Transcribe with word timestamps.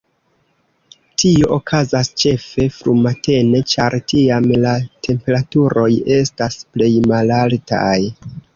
Tio 1.23 1.49
okazas 1.57 2.09
ĉefe 2.21 2.65
frumatene, 2.79 3.61
ĉar 3.75 3.97
tiam 4.15 4.49
la 4.65 4.73
temperaturoj 5.11 5.89
estas 6.19 6.61
plej 6.75 6.93
malaltaj. 7.13 7.97